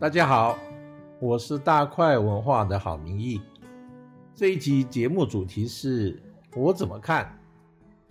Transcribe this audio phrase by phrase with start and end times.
[0.00, 0.56] 大家好，
[1.18, 3.42] 我是大块文化的郝明义。
[4.32, 6.22] 这一集节目主题是
[6.54, 7.36] 我怎么看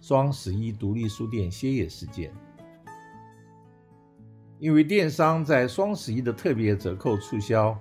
[0.01, 2.29] 双十一独立书店歇业事件。
[4.59, 7.79] 因为电商在双十一的特别折扣促销，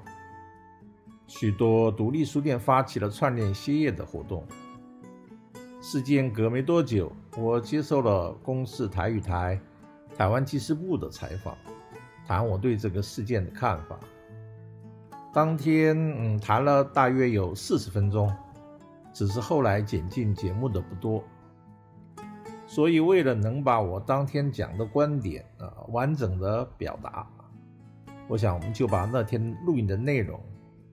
[1.26, 4.46] 许多独立书店发起了串联歇业的活动。
[5.80, 9.60] 事件隔没多久，我接受了公视台语台
[10.16, 11.58] 台湾记事部的采访。
[12.26, 13.98] 谈我对这个事件的看法。
[15.32, 18.34] 当天，嗯，谈了大约有四十分钟，
[19.12, 21.22] 只是后来剪进节目的不多。
[22.66, 27.26] 所以，为了能把我当天讲的观点啊完整的表达，
[28.28, 30.40] 我想我们就把那天录音的内容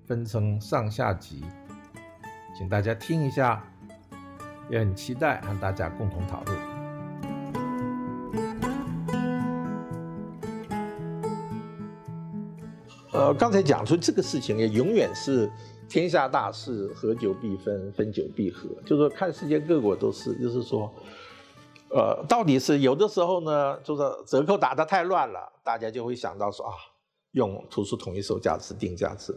[0.06, 1.44] 分成上下集，
[2.56, 3.64] 请大家听一下，
[4.70, 6.73] 也很期待和大家共同讨论。
[13.14, 15.50] 呃，刚才讲出这个事情也永远是
[15.88, 18.68] 天下大事，合久必分，分久必合。
[18.86, 20.92] 就是说，看世界各国都是，就是说，
[21.90, 26.74] 呃，到底是有的时候呢，就是折扣打得太乱了，大家就会想到说啊。
[27.34, 29.36] 用图书统一售价制定价制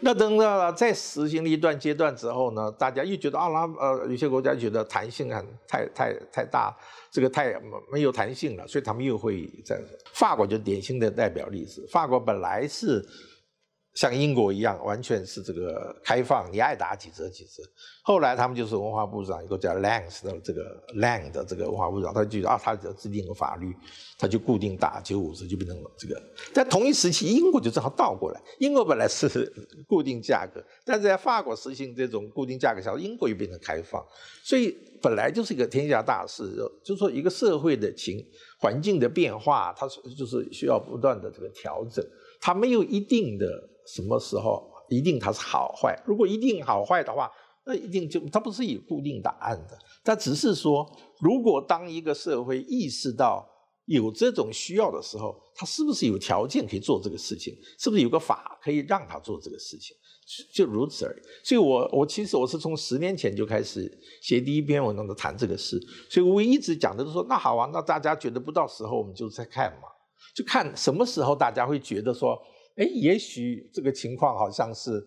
[0.00, 6.76] 那等到了在实行了一段阶段之后呢，大家又觉得啊，拉呃有些国家觉得弹性很太太太大，
[7.10, 9.80] 这个太没有弹性了，所以他们又会在
[10.12, 13.04] 法国就典型的代表例子，法国本来是。
[13.96, 17.62] 像英国一样，完全是这个开放，你爱打几折几折。
[18.02, 23.74] 后来他们就是文化部长一个叫 Lang 的这个 Lang 的这个文化部长，他就啊，他只要制定个法律，
[24.18, 26.22] 他就固定打九五折，就变成了这个。
[26.52, 29.50] 在同一时期，英国就正好倒过来，英国本来是
[29.88, 34.04] 固定价格，但是在法国实行这种固定价格下，英国又变成开放，
[34.44, 38.22] 所以本来就是一个天下大事，就是说一个社会的情
[38.58, 42.04] 环境的变化，它是就是需要不断的这个调整，
[42.38, 43.70] 它没有一定的。
[43.86, 45.96] 什么时候一定它是好坏？
[46.04, 47.30] 如果一定好坏的话，
[47.64, 49.78] 那一定就它不是有固定答案的。
[50.04, 50.86] 它只是说，
[51.20, 53.44] 如果当一个社会意识到
[53.86, 57.56] 有这种需要的时候，它是不是有条件可以做这个事情？
[57.78, 59.96] 是不是有个法可以让他做这个事情？
[60.52, 61.20] 就如此而已。
[61.44, 65.80] 所以我我其实我是从十年前就开始写第一篇文章的谈这个事，
[66.10, 69.88] 所以我一直讲的是说，那好啊，那大家觉得不到时候，我们就再看嘛，
[70.34, 72.36] 就看什么时候大家会觉得说。
[72.76, 75.02] 哎，也许这个情况好像是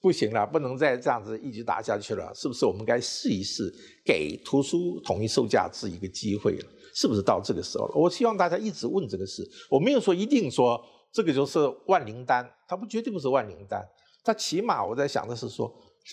[0.00, 2.64] 不行了，不能再这样子一直打下去了，是不是？
[2.64, 3.72] 我们该试一试，
[4.04, 7.94] 给图书统一售价制一个机会了，是不是到这个时候了？
[7.94, 10.82] 我希望大家一直问这个事，我没有说一定说
[11.12, 13.86] 这个就是万灵丹，它不绝对不是万灵丹，
[14.24, 15.70] 它起码我在想的是说，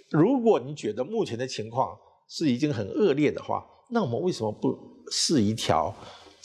[0.10, 1.98] 如果你觉得目前的情况
[2.28, 4.78] 是已经很恶劣的话，那我们为什么不
[5.10, 5.96] 试一条？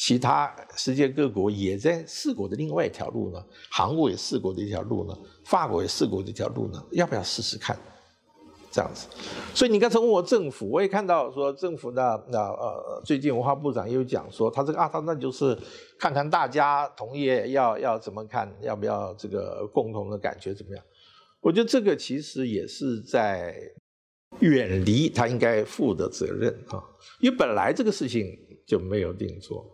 [0.05, 3.41] 其他世界各国也在试过的另外一条路呢？
[3.71, 5.17] 韩国也试过的一条路呢？
[5.45, 6.85] 法国也试过的一条路呢？
[6.91, 7.79] 要不要试试看？
[8.69, 9.07] 这样子。
[9.55, 15.57] 所以你刚才问我政府，我也看到说政府呢那呃，最近文化部长又讲说，他这个啊，他那就是
[16.01, 20.85] 看看大家同意要要怎么看，要不要这个共同的感觉怎么样？
[21.41, 23.55] 我觉得这个其实也是在
[24.41, 26.83] 远离他应该负的责任啊，
[27.21, 28.37] 因为本来这个事情
[28.67, 29.65] 就没有定做。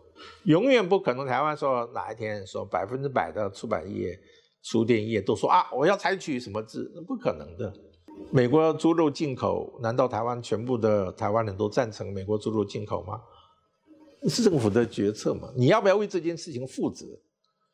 [0.43, 1.25] 永远不可能。
[1.25, 4.17] 台湾说哪一天说百分之百的出版业、
[4.63, 6.91] 书店业都说啊，我要采取什么制？
[6.95, 7.73] 那不可能的。
[8.31, 13.19] 美国猪肉进口，难道台湾全部的台湾人都赞成美国猪肉进口吗？
[14.27, 15.49] 是政府的决策嘛？
[15.55, 17.05] 你要不要为这件事情负责？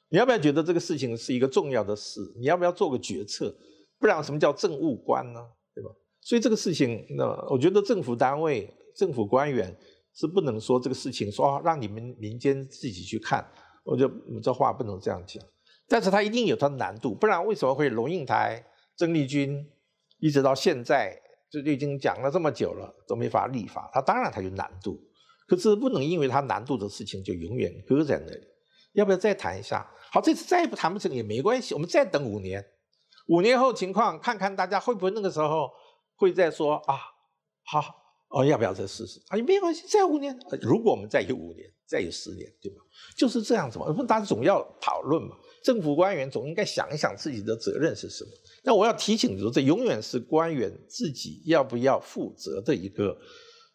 [0.09, 2.21] 你要不要觉得这个事情是一个重要的事？
[2.37, 3.55] 你要不要做个决策？
[3.99, 5.39] 不然什么叫政务官呢？
[5.73, 5.89] 对吧？
[6.21, 9.75] 所以这个事情，那我觉得政府单位、政府官员。
[10.15, 13.45] 是不能说这个事情说让你们民间自己去看，
[13.83, 14.09] 我就
[14.41, 15.43] 这话不能这样讲。
[15.87, 18.65] 但是它一定有它的难度，不然为什么会龙应台、
[18.95, 19.69] 曾丽君
[20.19, 21.15] 一直到现在
[21.51, 23.89] 就已经讲了这么久了都没法立法？
[23.93, 24.97] 它当然它有难度，
[25.47, 28.47] 可是不能因为它难度的事情就永远搁在那里。
[28.93, 29.85] 要不要再谈一下？
[30.11, 32.65] 好，这次再不谈不成也没关系，我们再等五年，
[33.27, 35.69] 五年后情况看看大家会不会那个时候
[36.15, 36.97] 会再说啊？
[37.65, 38.04] 好。
[38.29, 39.21] 哦，要不要再试试？
[39.27, 40.37] 啊，没关系，再五年。
[40.61, 42.77] 如果我们再有五年，再有十年，对吧？
[43.15, 43.85] 就是这样子嘛。
[44.05, 45.37] 大家总要讨论嘛。
[45.63, 48.29] 政府官员总应该想一想自己的责任是什么。
[48.63, 53.17] 那我要提醒你说，这永远是官员自己要不要负责的一个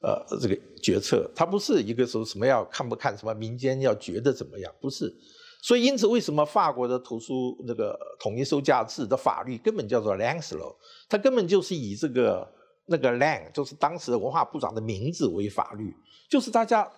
[0.03, 1.31] 呃这个决策。
[1.35, 5.11] 他不是一个说什么要看不看什么民间要觉得怎么样，不是。
[5.63, 10.77] 所以因此，为什么法国的图书那个统一收价制的法律根本叫做 Lancelot，
[11.09, 12.47] 它根本就是以这个。
[12.91, 15.95] 那个 Lang 就是当时的文化部长的名字为法律，
[16.29, 16.91] 就是大家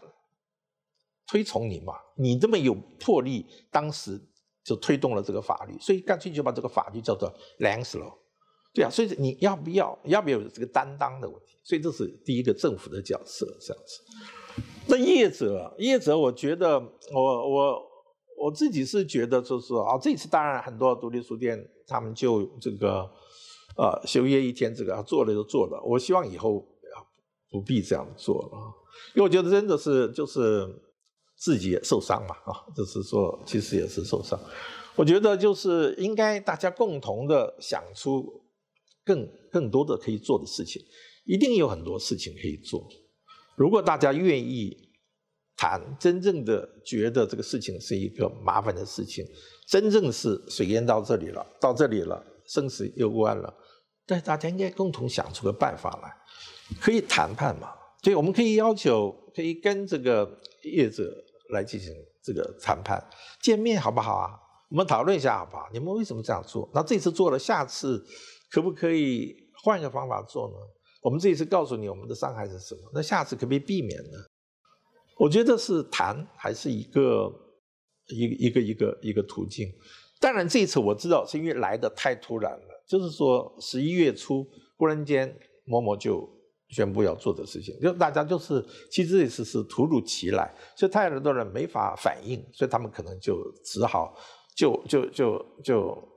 [1.26, 4.18] 推崇你嘛，你这么有魄力，当时
[4.64, 8.14] 就推动了这个法律，所以干脆就把这个法律叫做 Lands Law。
[8.74, 11.58] 对啊，所以你要不要要不要有这个担当的问题？
[11.62, 14.00] 所以这是第一个政府的角色这样子。
[14.86, 16.80] 那业者，业者，我觉得
[17.12, 17.82] 我我
[18.38, 23.06] 我自己是觉得就是啊，这次当然很多独立书店他们就这个
[23.76, 25.82] 啊休业一天，这个做了就做了。
[25.84, 26.58] 我希望以后
[26.94, 27.00] 啊
[27.50, 28.50] 不必这样做了，
[29.14, 30.66] 因为我觉得真的是就是
[31.36, 34.38] 自己也受伤嘛啊，就是说其实也是受伤。
[34.96, 38.40] 我觉得就是应该大家共同的想出。
[39.04, 40.80] 更更多的可以做的事情，
[41.24, 42.88] 一定有很多事情可以做。
[43.56, 44.76] 如果大家愿意
[45.56, 49.26] 谈，真正的觉得这个事情是一个麻烦的事情，
[49.66, 53.52] 真正是水淹到这里了，到这里了，生死攸关了，
[54.06, 56.12] 但是大家应该共同想出个办法来，
[56.80, 57.72] 可以谈判嘛？
[58.02, 60.28] 所以我们可以要求，可以跟这个
[60.64, 61.12] 业者
[61.50, 63.02] 来进行这个谈判，
[63.40, 64.30] 见面好不好啊？
[64.70, 65.68] 我们讨论一下好不好？
[65.72, 66.70] 你们为什么这样做？
[66.74, 68.04] 那这次做了，下次。
[68.54, 69.34] 可不可以
[69.64, 70.56] 换一个方法做呢？
[71.00, 74.18] 我们这一次告诉你我们的伤害是什么，那下次可不可以避免呢？
[75.16, 77.32] 我觉得是谈还是一个
[78.08, 79.72] 一一个一个一个途径。
[80.20, 84.46] 当然这一次我知道是因为来的太突然了，就是说十一月初
[84.76, 85.34] 忽然间
[85.64, 86.28] 某某就
[86.68, 94.14] 宣布要做的事情，就大家就是其实这次是突如其来，所以太多人没法反应，所以他们可能就只好
[94.56, 96.08] 就就就就。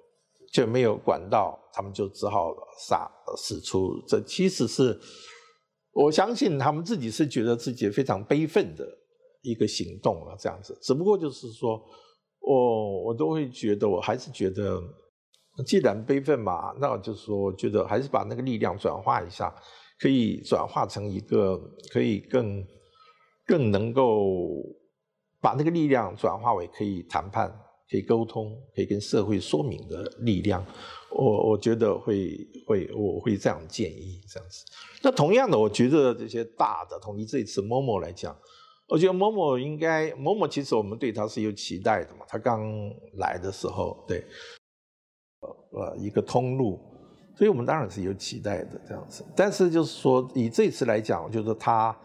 [0.53, 2.55] 就没有管道，他们就只好
[2.87, 4.01] 杀使出。
[4.07, 4.97] 这其实是
[5.91, 8.87] 我相信他们自己是觉得自己非常悲愤的
[9.41, 10.77] 一个行动了，这样子。
[10.81, 11.83] 只不过就是说，
[12.39, 14.81] 我我都会觉得，我还是觉得，
[15.63, 19.53] 既然悲愤嘛，那我就是说，我觉得还是把那个力量转化一下，
[19.99, 21.57] 可以转化成一个
[21.91, 22.65] 可以更
[23.45, 24.63] 更能够
[25.39, 27.61] 把那个力量转化为可以谈判。
[27.87, 30.65] 可以沟通，可以跟社会说明的力量，
[31.11, 32.35] 我我觉得会
[32.65, 34.65] 会我会这样建议这样子。
[35.03, 38.35] 那同样的，我觉得这些大的，同一这次某某来讲，
[38.87, 42.25] 我觉得某某应该某某其实我们对他是有期待的嘛。
[42.27, 42.67] 他刚
[43.17, 44.25] 来的时候，对，
[45.71, 46.79] 呃一个通路，
[47.35, 49.25] 所以我们当然是有期待的这样子。
[49.35, 51.95] 但是就是说，以这次来讲，我觉得他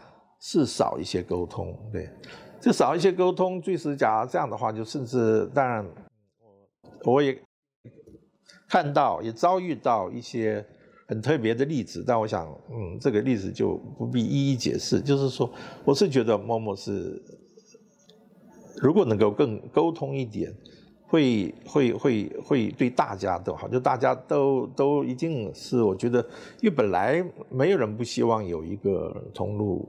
[0.40, 2.08] 是少一些沟通，对。
[2.60, 5.82] 就少一些沟通，最实假如这样的话，就甚至当然，
[7.04, 7.42] 我我也
[8.69, 10.62] 看到也遭遇到一些
[11.08, 15.00] 很特别的例子，但我想，嗯，这个例子就不必一一解释。
[15.00, 15.50] 就是说，
[15.87, 17.19] 我是觉得某某是
[18.82, 20.54] 如果能够更沟通一点，
[21.10, 26.20] 会会会会对大家都好，就大家都都一定是我觉得，
[26.60, 29.86] 因为本来没有人不希望有一个通路。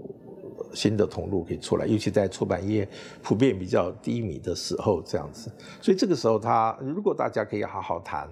[0.73, 2.88] 新的通路可以出来，尤其在出版业
[3.21, 5.51] 普遍比较低迷的时候，这样子。
[5.81, 8.25] 所以这个时候，他如果大家可以好好谈，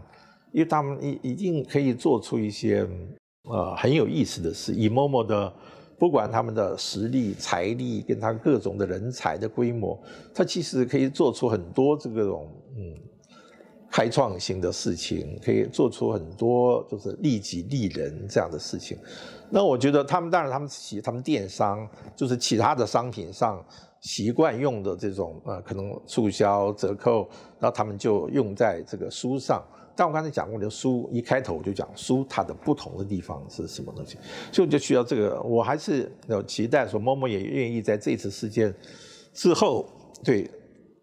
[0.54, 2.88] 因为他们一一定可以做出一些
[3.44, 4.72] 呃很有意思的事。
[4.74, 5.52] 以某某的，
[6.00, 10.02] 不管他们的实力、财力，跟他各种的人才的规模，
[10.34, 12.96] 他其实可以做出很多这种嗯
[13.92, 18.98] 开创性的事情，可以做出很多就是利己利人这样的事情。
[19.50, 21.86] 那我觉得他们当然他们其他们电商
[22.16, 23.62] 就是其他的商品上
[24.00, 27.28] 习惯用的这种呃可能促销折扣，
[27.60, 29.62] 然后他们就用在这个书上。
[30.00, 34.18] 但我刚才讲过的书一开头我就讲书它的不同的地方是什么东西，
[34.50, 38.74] 所以我就需要这个，我还是有期待说某某也愿意在这次事件
[39.34, 39.86] 之后
[40.24, 40.50] 对。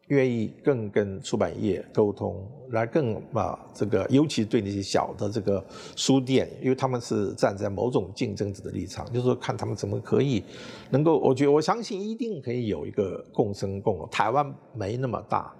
[0.08, 5.60] 愿意更跟出版业沟通，来更啊这个，尤其对那些小的这个
[5.96, 10.44] 书店，因为他们是站在某种竞争者的立场，就是说看他们怎么可以
[10.90, 14.08] 能够，我觉得我相信一定可以有一个共生共荣。
[14.08, 15.52] 台湾没那么大，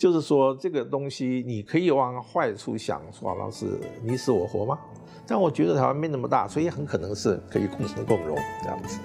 [0.00, 4.78] 就是说这个东西你可以往坏处想，说好像是你死我活吗？
[5.26, 8.98] 但我觉得台湾没那么大，所以很可能是可以共存共荣这样子。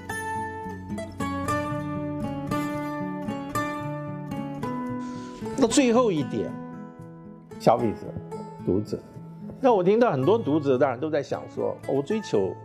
[5.58, 6.50] 那最后一点，
[7.60, 8.08] 消费者、
[8.66, 8.98] 读者，
[9.60, 12.56] 那我听到很多读者当然都在想说，我追求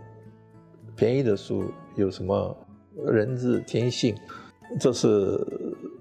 [0.95, 1.65] 便宜的书
[1.97, 2.57] 有什么
[3.07, 4.15] 人之天性？
[4.79, 5.37] 这是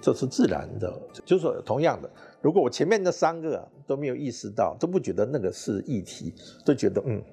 [0.01, 0.91] 这是自然的。
[1.25, 2.09] 就是说，同样的，
[2.41, 6.33] 如果我前面那三个都没有意识到，都不觉得那个是议题，
[6.65, 7.23] 都觉得嗯，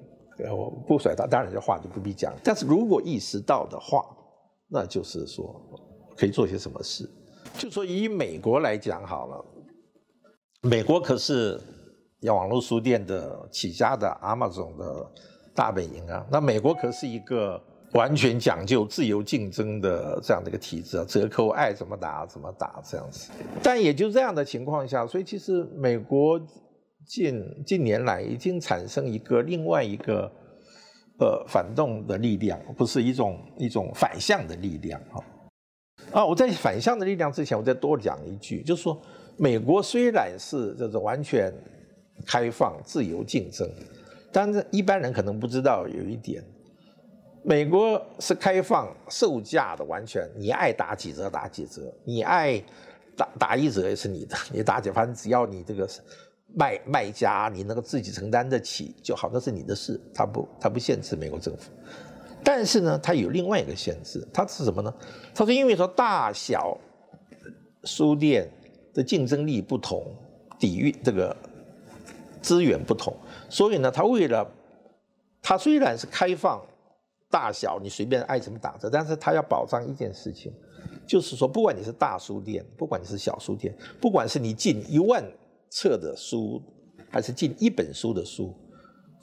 [0.51, 2.33] 我不甩他，当然这话就不必讲。
[2.43, 4.03] 但是如果意识到的话，
[4.69, 5.55] 那就是说
[6.15, 7.09] 可以做些什么事。
[7.57, 9.45] 就说以美国来讲好了，
[10.61, 11.59] 美国可是
[12.19, 15.11] 要网络书店的起家的 Amazon 的
[15.55, 16.27] 大本营啊。
[16.29, 17.59] 那美国可是一个
[17.93, 23.31] 完全讲究自由竞争的这样的一个体制啊，折扣爱怎么打怎么打这样子。
[23.63, 26.39] 但也就这样的情况下，所以其实美国
[27.05, 30.29] 近近年来已经产生一个另外一个
[31.19, 35.23] 呃反动的力量，不是一种一种反向的力量哈。
[36.11, 39.01] 啊，我在反向的力量之前，我再多讲一句，就是说，
[39.37, 41.53] 美国虽然是这种完全
[42.25, 43.65] 开放、自由竞争，
[44.31, 46.43] 但是一般人可能不知道有一点。
[47.43, 52.61] 美国是开放售价的，完全你爱打几折打几折，你爱
[53.15, 55.87] 打打一折也是你的，你打几，反正只要你这个
[56.53, 61.71] 卖卖家你能够自己承担得起就好，那是你的事，他不他不限制美国政府。
[62.43, 64.93] 但是呢，它有另外一个限制，它是什么呢？
[65.33, 66.77] 它是因为说大小
[67.83, 68.49] 书店
[68.93, 70.03] 的竞争力不同，
[70.59, 71.35] 抵御这个
[72.41, 73.15] 资源不同，
[73.49, 74.45] 所以呢，它为了
[75.41, 76.61] 它虽然是开放。
[77.29, 80.53] 大小你随便爱怎么打折，但是他要保障一件事情，
[81.05, 85.21] 就是说，不管你是大书店，不管你是小书店，不管是你进一万
[85.69, 86.61] 册的书，
[87.09, 88.55] 还是进一本书的书，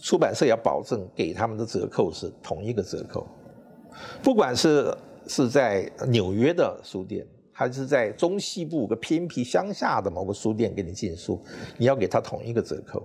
[0.00, 3.26] 出版社要保证给他们的折扣是同一个折扣。
[4.22, 4.94] 不管是
[5.26, 11.42] 是在纽约的书店，还是在中西部个偏僻乡下的某个书店给你进书，
[11.78, 13.02] 你要给他同一个折扣。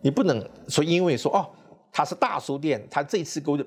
[0.00, 1.46] 你不能说因为说哦，
[1.92, 3.58] 他是大书店，他这次给我。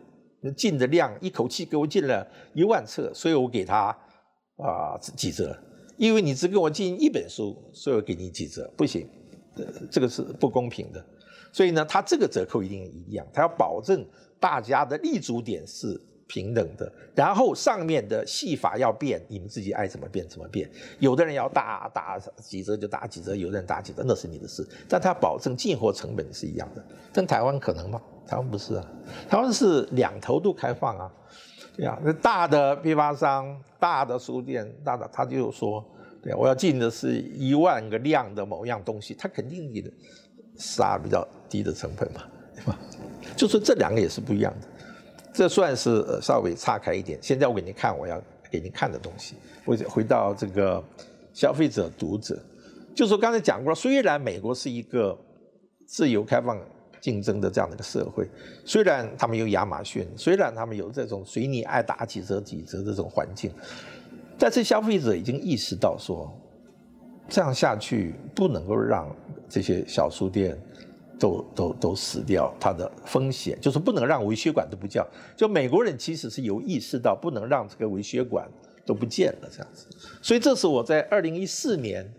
[0.51, 3.87] 进的量一口气给我进了一万册，所以我给他
[4.57, 5.57] 啊几折。
[5.97, 9.07] 因为你只给我进一本书，所以我给你几折，不行，
[9.89, 11.01] 这个是不公平的。
[11.53, 14.05] 所以呢，他这个折扣一定一样，他要保证
[14.37, 15.97] 大家的立足点是
[16.27, 16.91] 平等的。
[17.15, 20.69] 然后上面的戏法要变，你们自己爱怎么变怎么变。
[20.99, 24.67] 有的人要打打几折就打几折，有的人打几折那是你的事。
[24.89, 26.85] 但他保证进货成本是一样的。
[27.13, 28.01] 但台湾可能吗？
[28.27, 28.85] 台湾不是啊，
[29.29, 31.11] 台湾是两头都开放啊，
[31.77, 35.85] 对啊，那大的批发商、大的书店、大的他就说，
[36.23, 39.91] 对，我要进的是一万个量的某样东西，他肯定你的
[40.57, 42.23] 杀比较低的成本嘛，
[42.55, 42.79] 对吧？
[43.35, 44.67] 就说这两个也是不一样的，
[45.31, 47.19] 这算是稍微岔开一点。
[47.21, 50.83] 现在我给您看我要给您看的东西，我回到这个
[51.31, 52.41] 消费者、读者，
[52.95, 55.15] 就说刚才讲过了，虽然美国是一个
[55.85, 56.59] 自由开放。
[57.05, 58.27] 竞争的这样的一个社会，
[58.65, 63.51] 虽然他们有亚马逊，虽然他们有这种随你爱打几折几折这种环境，
[64.39, 66.35] 但是消费者已经意识到说，
[67.29, 69.15] 这样下去不能够让
[69.47, 70.59] 这些小书店
[71.19, 75.07] 都都都死掉，它的风险就是不能让维血馆都不叫。
[75.37, 78.49] 就美国人其实是有意识到不能让这个维血馆
[78.83, 79.85] 都不见了这样子，
[80.23, 82.11] 所以这是我在二零一四年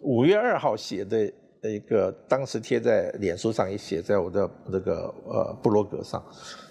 [0.00, 1.30] 五月二号写的。
[1.62, 6.24] 的一个当时贴在脸书上也写在我的这个呃部落格上，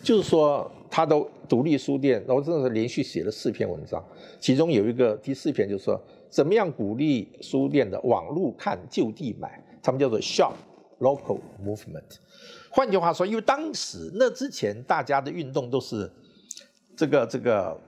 [0.03, 1.15] 就是说他的
[1.47, 4.03] 独立书店，我真的是连续写了四篇文章，
[4.39, 10.53] 其中有一个第四篇就是说怎么样鼓励书店的网路看就地买，他们叫做 shop
[10.99, 12.17] local movement。
[12.71, 16.11] 换句话说，因为当时那之前大家的运动都是
[16.95, 17.79] 这个这个。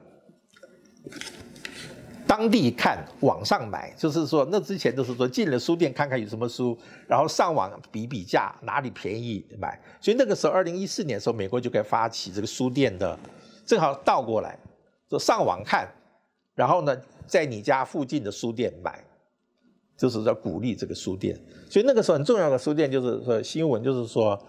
[2.32, 9.78] 当地看，网上买，就是说，那之前都是说进了书店看看有什么书，然后上网比比价，哪里便宜买。
[10.00, 13.20] 所以那个时候，二零一四年的时候，美国就该发起这个书店的，
[13.66, 14.58] 正好倒过来，
[15.10, 15.86] 就上网看，
[16.56, 16.98] 然后呢，
[17.28, 19.04] 在你家附近的书店买，
[19.98, 21.38] 就是在鼓励这个书店。
[21.70, 24.42] 所以那个时候很重要的书店就是说新闻，就是说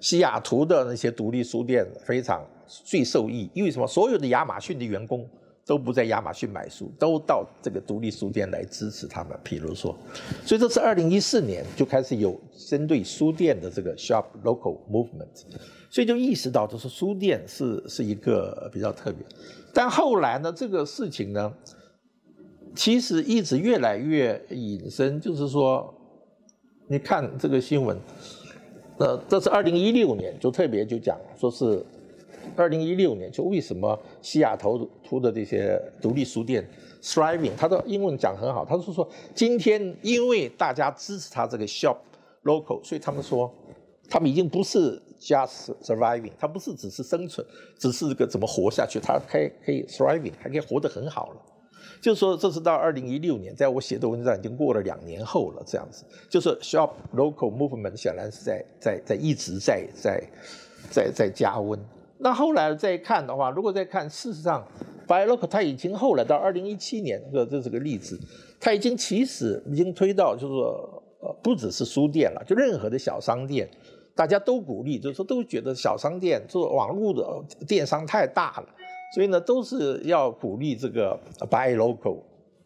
[0.00, 3.86] 西雅图的那些独立书店非常最受益，因为什么？
[3.86, 5.26] 所有的亚马逊的员工。
[5.64, 9.38] 都不在亚马逊买书，都到这个独立书店来支持他们。
[9.44, 9.96] 譬如说，
[10.44, 12.38] 所以这是二零一四年就开始有
[12.68, 15.28] 针对书店的这个 shop local movement，
[15.88, 19.24] 所以就意识到就是书店是是一个比较特别。
[19.72, 21.52] 但后来呢，这个事情呢，
[22.74, 25.94] 其实一直越来越隐身，就是说，
[26.88, 27.96] 你看这个新闻，
[28.98, 31.84] 呃，这是二零一六年就特别就讲说是。
[32.56, 36.66] 二零一六年，就为什么西雅图图的这些独立书店
[37.02, 41.96] thriving，他的英文讲很好，他是说今天因为大家支持他这个 shop
[42.44, 43.52] local，所以他们说
[44.08, 47.46] 他们已经不是 just surviving，他不是只是生存，
[47.78, 51.36] 只是个怎么活下去，他可以可以 thriving，还可以活得很好了。
[52.00, 60.22] 就是说这是到二零一六年，在我写的文章已经过了两年后了，这样子，就是 shop local movement 显然是在在在一直在在
[60.90, 61.78] 在在加温。
[62.22, 64.64] 那后来再看的话，如果再看，事实上
[65.08, 68.18] ，Buy Local 它已经后来到二零一七年，这这是个例子，
[68.60, 71.02] 它已经其实已经推到，就是说，
[71.42, 73.68] 不只是书店了，就任何的小商店，
[74.14, 78.68] 大家都鼓励，就是说都觉得小商店做网络的电商太大了，
[79.14, 81.18] 所以呢，都是要鼓励这个
[81.50, 82.18] buy local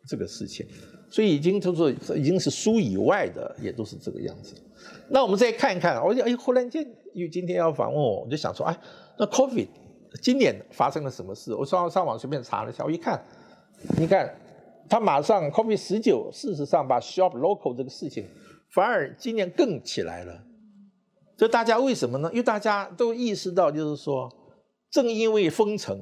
[0.07, 0.67] 这个事情。
[1.09, 4.55] 所以已经就是已经是书以外的，也都是这个样子。
[5.09, 6.85] 那我们再看一看，我就哎，忽然间
[7.15, 8.77] 因为今天要访问我，我就想说，哎，
[9.19, 9.69] 那 COVID
[10.23, 11.55] 今年发生了什么事？
[11.55, 13.23] 我上上网随便查了一下，我一看，
[13.99, 14.35] 你看，
[14.89, 18.27] 他马上 COVID 十九，事实上把 shop local 这个事情，
[18.71, 20.43] 反而今年更起来了。
[21.37, 22.31] 这大家为什么呢？
[22.31, 24.33] 因为大家都意识到，就是说，
[24.91, 26.01] 正因为封城，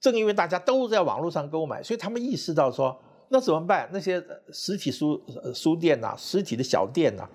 [0.00, 2.98] 正因为大家都在网络上购买，所以他们意识到说。
[3.30, 3.86] 那怎么办？
[3.92, 5.22] 那些实体书
[5.54, 7.28] 书店呐，实体的小店呐，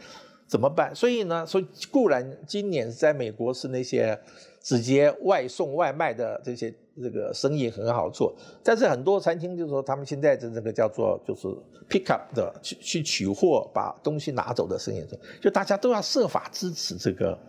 [0.48, 0.94] 怎么办？
[0.94, 4.18] 所以呢，所以固然今年在美国是那些
[4.62, 8.34] 直接外送外卖的这些这个生意很好做，
[8.64, 11.48] 但是很多餐厅就是说他们现在的这个叫做就是
[11.90, 15.04] pick up 的去去取货把东西拿走的生意，
[15.42, 17.40] 就大家都要设法支持这个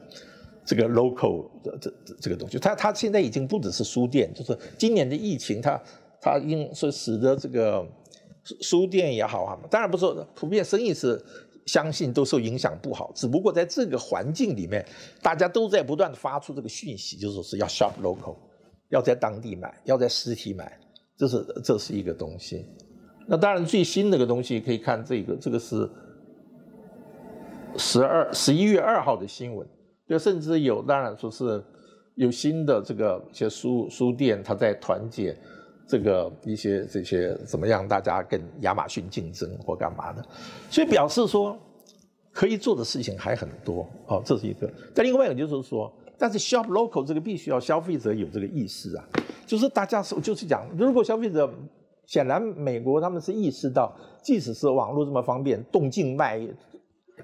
[0.64, 2.58] 这个 local 的这这个东西。
[2.58, 5.80] 他他现在已经不只是书店，就是今年的疫情，它
[6.20, 7.86] 它因是使得这个。
[8.60, 11.18] 书店也好啊，当然不说普遍生意是
[11.66, 14.84] 相信都受影响不好，只不过在这个环境里面，
[15.22, 18.36] 大家都在不断的发出这个讯息，就是说是要 shop local，
[18.90, 20.78] 要在当地买，要在实体买，
[21.16, 22.66] 这是这是一个东西。
[23.26, 25.88] 那当然最新那个东西可以看这个，这个是
[27.76, 29.66] 十二十一月二号的新闻，
[30.06, 31.64] 就甚至有当然说是
[32.16, 35.36] 有新的这个一些书书店，它在团结。
[35.86, 37.86] 这个一些这些怎么样？
[37.86, 40.24] 大家跟亚马逊竞争或干嘛的？
[40.70, 41.58] 所以表示说
[42.32, 44.70] 可以做的事情还很多哦，这是一个。
[44.94, 49.04] 但另外一个就是说，但是 shop local 这个必须要消费者有这个意识啊，
[49.46, 51.52] 就是大家是就是讲，如果消费者
[52.06, 56.40] 显然美国他们是意识到，即使是网络这么方便，动静脉。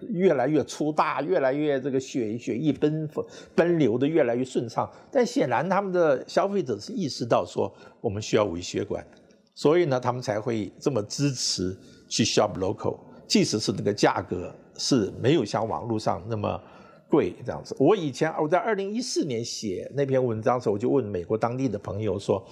[0.09, 3.09] 越来越粗大，越来越这个血血液奔
[3.55, 7.71] 奔流的越来越顺畅，但显然他们的消费者是意识到说
[8.01, 9.05] 我们需要微血管，
[9.55, 11.77] 所以呢，他们才会这么支持
[12.09, 16.63] 去 shop local，即使是那个价格是没有像网络上那么
[17.09, 17.77] 贵这样子。
[17.79, 22.43] 我以前我在二零一四年写那篇文章的时候，我就问美国当地的朋友说，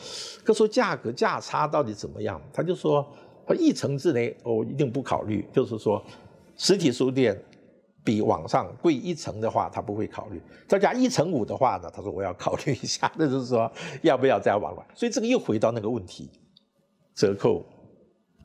[0.44, 2.42] 他说价格价差到底怎么样？
[2.52, 3.06] 他就说
[3.46, 6.04] 他，一层之内我一定不考虑，就是说。
[6.58, 7.40] 实体书店
[8.04, 13.10] 比网上贵一层的话，他不会考虑；再加一层五的话呢，他说我要考虑一下。
[13.16, 13.70] 那就是说，
[14.02, 14.84] 要不要在网络？
[14.94, 16.30] 所以这个又回到那个问题：
[17.14, 17.64] 折扣，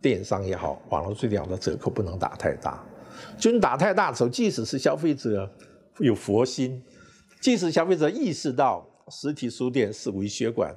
[0.01, 2.83] 电商也好，网络书店的折扣不能打太大。
[3.37, 5.49] 就你打太大的时候，即使是消费者
[5.99, 6.83] 有佛心，
[7.41, 10.75] 即使消费者意识到实体书店是微血管，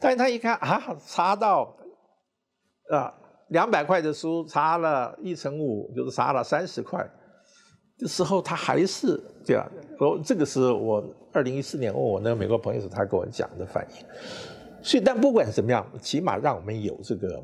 [0.00, 1.76] 但是他一看啊，查到
[2.90, 3.12] 啊。
[3.48, 7.06] 两百块的书，差了一成五，就是差了三十块
[7.98, 9.66] 的时候，他还是这样。
[9.98, 14.06] 我这个是我二零一四年问我那个美国朋友时，他跟我讲的反应。
[14.82, 17.42] 所以，但不管怎么样，起码让我们有这个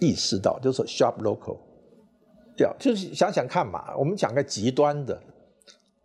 [0.00, 1.58] 意识到，就是 shop local，
[2.56, 3.94] 对就是想想看嘛。
[3.96, 5.18] 我们讲个极端的，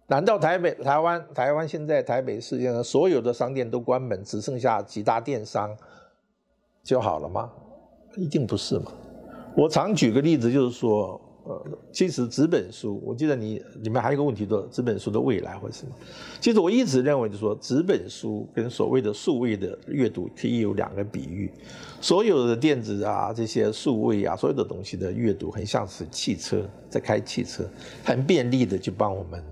[0.08, 5.76] 难道台北、台湾、台湾现在台北市上所有的商店都关门，只剩下几大电商
[6.84, 7.50] 就好了吗？
[8.16, 8.92] 一定不是嘛。
[9.56, 15.92] 我常举个例子，就是说，呃，其实纸本书，我记得你里面还有一个问题，说纸本书的未来或者什么。
[16.40, 21.52] 其实我一直认为，就是说，纸本书跟所谓的数位的阅读可以有两个比喻。
[22.00, 27.64] 所有的电子啊，这些数位啊，所有的东西的阅读，很像是汽车在开汽车，
[28.06, 29.44] 很便利的就帮我们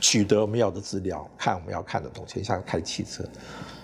[0.00, 3.24] 取得我们要的资料，看我们要看的东西，很像开汽车。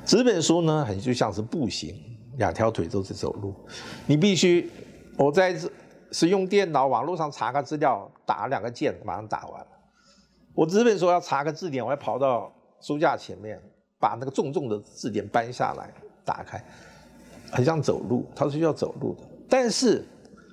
[0.04, 1.94] 纸本书呢，很就像是步行，
[2.36, 3.54] 两条腿都是走路，
[4.06, 4.68] 你必须。
[5.16, 5.56] 我在
[6.12, 9.66] 使用电脑网络上查个资料，打两个键，马上打完了。
[10.54, 13.60] 我纸本说要查个字典，我要跑到书架前面，
[13.98, 15.92] 把那个重重的字典搬下来，
[16.24, 16.62] 打开，
[17.50, 19.22] 很像走路，它是需要走路的。
[19.48, 20.04] 但是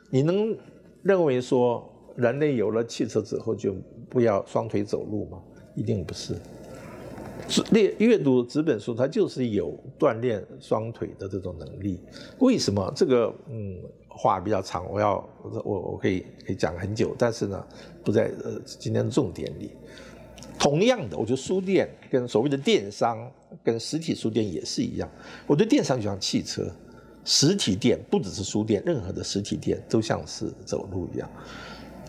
[0.10, 0.58] 你能
[1.02, 1.84] 认为说
[2.16, 3.76] 人类有了汽车之后就
[4.10, 5.42] 不要双腿走路吗？
[5.76, 6.36] 一定不是。
[7.72, 12.00] 阅阅读纸本书，它就是有锻炼双腿的这种能力。
[12.40, 12.92] 为什么？
[12.96, 13.78] 这个嗯。
[14.16, 15.28] 话比较长，我要
[15.64, 17.66] 我我可以可以讲很久，但是呢，
[18.04, 19.72] 不在呃今天的重点里。
[20.60, 23.28] 同样的，我觉得书店跟所谓的电商
[23.64, 25.10] 跟实体书店也是一样。
[25.48, 26.72] 我觉得电商就像汽车，
[27.26, 31.28] 实体店不只是书店，任何的实体店都像是走路一样。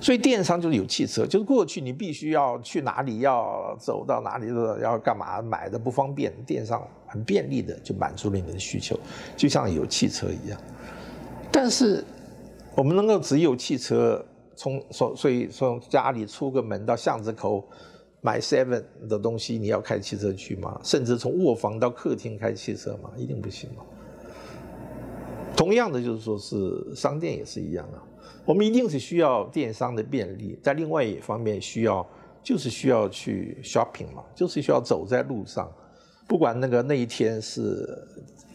[0.04, 4.48] 所以电商就是有汽车，就是过去你必须要去哪里，要走到哪里，
[4.82, 9.00] 要干嘛买的不方便，电商很便利的就满足了你的需求，
[9.34, 10.60] 就像有汽车一样。
[11.50, 12.04] 但是，
[12.76, 14.22] 我们能够只有汽车
[14.54, 17.66] 从所所以从家里出个门到巷子口
[18.20, 20.78] 买 seven 的东西，你要开汽车去吗？
[20.84, 23.10] 甚至从卧房到客厅开汽车吗？
[23.16, 23.82] 一定不行嘛。
[25.56, 28.04] 同样的，就是说是商店也是一样啊。
[28.44, 32.06] 我们一定是需要电商的便利，在另外一方面需要
[32.42, 35.70] 就是需要去 shopping 嘛，就是需要走在路上，
[36.28, 37.88] 不管那个那一天是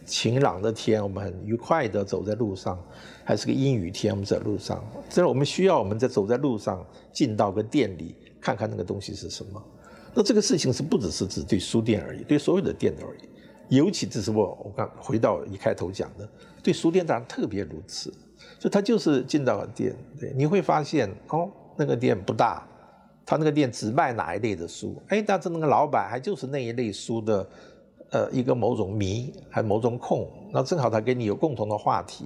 [0.06, 2.78] 晴朗的天，我们很愉快的走在路上，
[3.24, 9.62] 还是个阴雨天，我们在路上，这我们需要我们在走在路上进到个店里看看那个东西是什么。
[10.14, 16.28] 那这个事情是不只是指对书店而已，对所有的店而已，尤其这是我我刚回到一开头讲的，
[16.62, 18.12] 对书店当然特别如此。
[18.58, 22.66] 就他就是进到了店，对，你会发现哦，那个店不大，
[23.24, 27.48] 他那个店只卖哪一类的书，哎，但是那个老板还就是那一类书的，
[28.10, 32.24] 呃，一个某种迷，还某种控，那正好他跟你有共同的话题。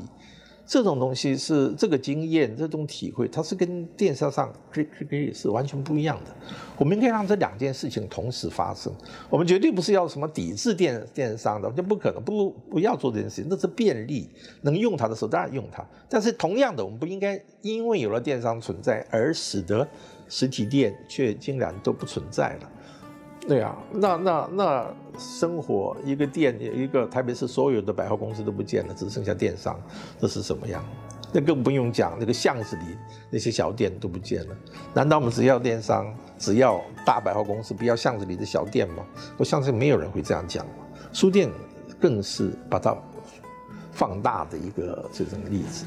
[0.67, 6.35] 这种东西是这个经验，这种体会，它是跟电商上可可以是完全不一样的。
[6.79, 8.93] 我们应该让这两件事情同时发生。
[9.29, 13.47] 我们绝对不是要什么抵制电电商的，就不可能，不不要做这件事情。
[13.51, 14.29] 那是便利，
[14.63, 15.85] 能用它的时候当然用它。
[16.09, 19.87] 但是同样的，我们不应该因为有了电商存在而使得
[20.29, 22.71] 实体店却竟然都不存在了。
[23.47, 29.79] 对啊，那那那生活一个店一个台北市所有的百货公司都不见了，只剩下电商，
[30.19, 30.83] 这是什么样？
[31.31, 32.83] 那更不用讲那个巷子里
[33.29, 34.57] 那些小店都不见了。
[34.95, 36.07] 难道我们只要电商，
[36.39, 39.05] 只要大百货公司，不要巷子里的小店吗？
[39.37, 40.65] 我相信没有人会这样讲。
[41.13, 41.51] 书店
[42.01, 42.97] 更是把它
[43.93, 45.85] 放大的一个这种例子。